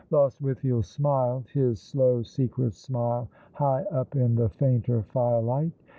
[0.09, 5.73] Lostwithiel smiled his slow secret smile high up in the fainter firelight.